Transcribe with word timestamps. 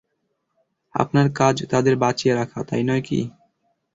আপনার 0.95 1.27
কাজ 1.39 1.55
তাদের 1.71 1.95
বাঁচিয়ে 2.03 2.33
রাখা, 2.35 2.59
তাই 2.69 2.83
নয় 2.83 3.03
কি? 3.07 3.19